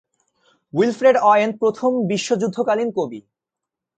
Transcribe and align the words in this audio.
Wilfred 0.73 1.17
Owen 1.21 1.49
প্রথম 1.59 1.91
বিশ্বযুদ্ধকালীন 2.11 2.89
কবি। 2.97 3.19